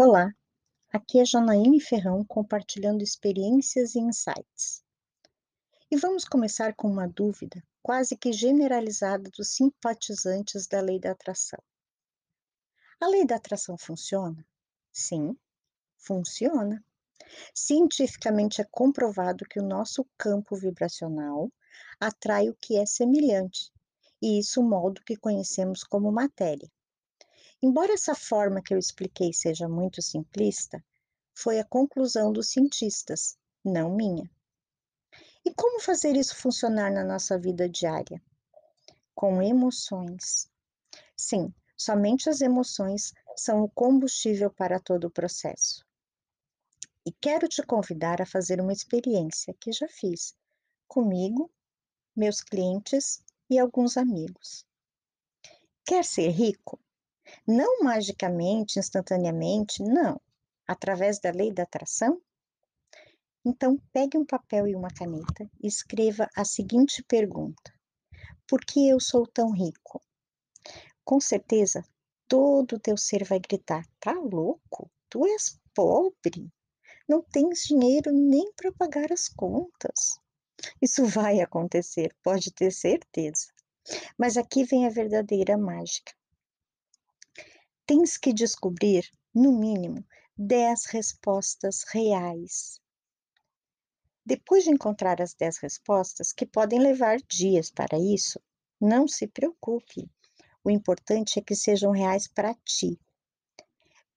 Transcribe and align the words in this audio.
Olá, 0.00 0.32
aqui 0.92 1.18
é 1.18 1.24
Janaíne 1.24 1.80
Ferrão 1.80 2.24
compartilhando 2.24 3.02
experiências 3.02 3.96
e 3.96 3.98
insights. 3.98 4.84
E 5.90 5.96
vamos 5.96 6.24
começar 6.24 6.72
com 6.76 6.88
uma 6.88 7.08
dúvida 7.08 7.60
quase 7.82 8.16
que 8.16 8.32
generalizada 8.32 9.28
dos 9.36 9.48
simpatizantes 9.56 10.68
da 10.68 10.80
lei 10.80 11.00
da 11.00 11.10
atração. 11.10 11.58
A 13.00 13.08
lei 13.08 13.26
da 13.26 13.34
atração 13.34 13.76
funciona? 13.76 14.46
Sim, 14.92 15.36
funciona. 15.96 16.80
Cientificamente 17.52 18.60
é 18.60 18.68
comprovado 18.70 19.44
que 19.46 19.58
o 19.58 19.66
nosso 19.66 20.06
campo 20.16 20.54
vibracional 20.54 21.50
atrai 21.98 22.48
o 22.48 22.54
que 22.54 22.76
é 22.76 22.86
semelhante, 22.86 23.72
e 24.22 24.38
isso 24.38 24.62
molda 24.62 25.00
o 25.00 25.04
que 25.04 25.16
conhecemos 25.16 25.82
como 25.82 26.12
matéria. 26.12 26.70
Embora 27.60 27.92
essa 27.92 28.14
forma 28.14 28.62
que 28.62 28.72
eu 28.72 28.78
expliquei 28.78 29.32
seja 29.32 29.68
muito 29.68 30.00
simplista, 30.00 30.82
foi 31.34 31.58
a 31.58 31.64
conclusão 31.64 32.32
dos 32.32 32.50
cientistas, 32.50 33.36
não 33.64 33.94
minha. 33.94 34.30
E 35.44 35.52
como 35.54 35.80
fazer 35.80 36.14
isso 36.14 36.36
funcionar 36.36 36.92
na 36.92 37.04
nossa 37.04 37.36
vida 37.36 37.68
diária? 37.68 38.22
Com 39.12 39.42
emoções. 39.42 40.48
Sim, 41.16 41.52
somente 41.76 42.28
as 42.28 42.40
emoções 42.40 43.12
são 43.36 43.62
o 43.62 43.70
combustível 43.70 44.50
para 44.52 44.78
todo 44.78 45.08
o 45.08 45.10
processo. 45.10 45.84
E 47.04 47.10
quero 47.10 47.48
te 47.48 47.62
convidar 47.62 48.22
a 48.22 48.26
fazer 48.26 48.60
uma 48.60 48.72
experiência 48.72 49.54
que 49.60 49.72
já 49.72 49.88
fiz 49.88 50.36
comigo, 50.86 51.50
meus 52.14 52.40
clientes 52.40 53.20
e 53.50 53.58
alguns 53.58 53.96
amigos. 53.96 54.64
Quer 55.84 56.04
ser 56.04 56.28
rico? 56.30 56.78
Não 57.46 57.80
magicamente, 57.82 58.78
instantaneamente, 58.78 59.82
não. 59.82 60.20
Através 60.66 61.18
da 61.18 61.30
lei 61.30 61.52
da 61.52 61.62
atração? 61.62 62.20
Então, 63.44 63.78
pegue 63.92 64.18
um 64.18 64.24
papel 64.24 64.66
e 64.66 64.74
uma 64.74 64.90
caneta 64.90 65.50
e 65.62 65.66
escreva 65.66 66.28
a 66.36 66.44
seguinte 66.44 67.02
pergunta: 67.04 67.72
Por 68.46 68.60
que 68.60 68.88
eu 68.88 69.00
sou 69.00 69.26
tão 69.26 69.50
rico? 69.50 70.02
Com 71.04 71.20
certeza, 71.20 71.82
todo 72.26 72.76
o 72.76 72.78
teu 72.78 72.96
ser 72.96 73.24
vai 73.24 73.38
gritar: 73.38 73.86
Tá 73.98 74.12
louco? 74.12 74.90
Tu 75.08 75.26
és 75.26 75.58
pobre. 75.74 76.52
Não 77.08 77.22
tens 77.22 77.60
dinheiro 77.60 78.12
nem 78.12 78.52
para 78.52 78.72
pagar 78.72 79.10
as 79.10 79.28
contas. 79.28 80.20
Isso 80.82 81.06
vai 81.06 81.40
acontecer, 81.40 82.14
pode 82.22 82.52
ter 82.52 82.70
certeza. 82.72 83.46
Mas 84.18 84.36
aqui 84.36 84.64
vem 84.64 84.86
a 84.86 84.90
verdadeira 84.90 85.56
mágica 85.56 86.17
tens 87.88 88.18
que 88.18 88.34
descobrir, 88.34 89.10
no 89.34 89.50
mínimo, 89.50 90.04
10 90.36 90.84
respostas 90.90 91.84
reais. 91.84 92.78
Depois 94.26 94.64
de 94.64 94.70
encontrar 94.70 95.22
as 95.22 95.32
10 95.32 95.56
respostas, 95.56 96.30
que 96.30 96.44
podem 96.44 96.80
levar 96.80 97.16
dias 97.22 97.70
para 97.70 97.98
isso, 97.98 98.38
não 98.78 99.08
se 99.08 99.26
preocupe. 99.26 100.06
O 100.62 100.70
importante 100.70 101.38
é 101.38 101.42
que 101.42 101.54
sejam 101.54 101.90
reais 101.90 102.28
para 102.28 102.54
ti. 102.56 103.00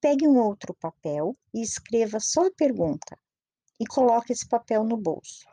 Pegue 0.00 0.26
um 0.26 0.36
outro 0.36 0.74
papel 0.74 1.38
e 1.54 1.62
escreva 1.62 2.18
só 2.18 2.48
a 2.48 2.50
pergunta 2.50 3.16
e 3.78 3.86
coloque 3.86 4.32
esse 4.32 4.48
papel 4.48 4.82
no 4.82 4.96
bolso. 4.96 5.46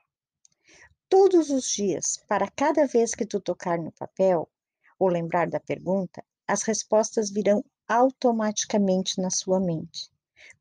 Todos 1.08 1.52
os 1.52 1.70
dias, 1.70 2.18
para 2.28 2.50
cada 2.50 2.88
vez 2.88 3.14
que 3.14 3.28
tu 3.28 3.40
tocar 3.40 3.78
no 3.78 3.92
papel 3.92 4.50
ou 4.98 5.08
lembrar 5.08 5.48
da 5.48 5.59
pergunta, 5.59 6.26
as 6.48 6.64
respostas 6.64 7.30
virão 7.30 7.64
automaticamente 7.88 9.22
na 9.22 9.30
sua 9.30 9.60
mente. 9.60 10.10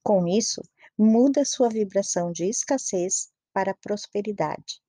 Com 0.03 0.27
isso, 0.27 0.63
muda 0.97 1.45
sua 1.45 1.69
vibração 1.69 2.33
de 2.33 2.45
escassez 2.49 3.31
para 3.53 3.75
prosperidade. 3.75 4.81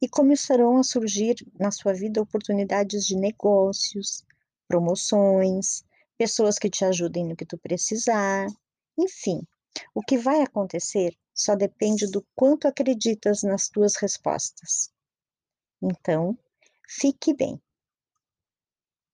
E 0.00 0.08
começarão 0.08 0.78
a 0.78 0.82
surgir 0.82 1.36
na 1.58 1.70
sua 1.70 1.92
vida 1.92 2.20
oportunidades 2.20 3.04
de 3.04 3.14
negócios, 3.14 4.24
promoções, 4.66 5.84
pessoas 6.16 6.58
que 6.58 6.70
te 6.70 6.84
ajudem 6.84 7.26
no 7.26 7.36
que 7.36 7.46
tu 7.46 7.58
precisar, 7.58 8.46
enfim. 8.98 9.42
O 9.94 10.00
que 10.00 10.16
vai 10.16 10.40
acontecer 10.40 11.14
só 11.34 11.54
depende 11.54 12.10
do 12.10 12.26
quanto 12.34 12.66
acreditas 12.66 13.42
nas 13.42 13.68
tuas 13.68 13.96
respostas. 13.96 14.90
Então, 15.82 16.36
fique 16.88 17.34
bem. 17.34 17.60